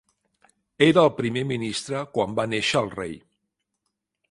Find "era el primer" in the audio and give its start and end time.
0.85-1.43